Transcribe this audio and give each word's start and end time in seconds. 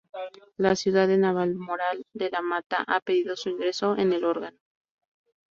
La 0.57 0.75
ciudad 0.75 1.07
de 1.07 1.19
Navalmoral 1.19 2.07
de 2.13 2.31
la 2.31 2.41
Mata 2.41 2.83
ha 2.87 3.01
pedido 3.01 3.35
su 3.35 3.49
ingreso 3.51 3.95
en 3.99 4.13
el 4.13 4.23
órgano. 4.25 4.57